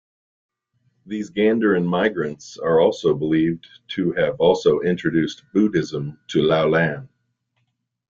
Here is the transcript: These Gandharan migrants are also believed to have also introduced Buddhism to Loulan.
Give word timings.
These 1.05 1.29
Gandharan 1.29 1.85
migrants 1.85 2.57
are 2.57 2.79
also 2.79 3.13
believed 3.13 3.67
to 3.89 4.11
have 4.13 4.35
also 4.39 4.79
introduced 4.79 5.43
Buddhism 5.53 6.19
to 6.29 6.39
Loulan. 6.39 7.07